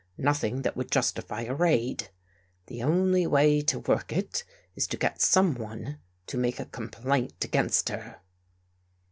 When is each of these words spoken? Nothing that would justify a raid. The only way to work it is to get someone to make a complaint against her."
Nothing 0.17 0.63
that 0.63 0.75
would 0.75 0.89
justify 0.89 1.41
a 1.43 1.53
raid. 1.53 2.09
The 2.65 2.81
only 2.81 3.27
way 3.27 3.61
to 3.61 3.77
work 3.81 4.11
it 4.11 4.43
is 4.75 4.87
to 4.87 4.97
get 4.97 5.21
someone 5.21 5.99
to 6.25 6.39
make 6.39 6.59
a 6.59 6.65
complaint 6.65 7.45
against 7.45 7.89
her." 7.89 8.19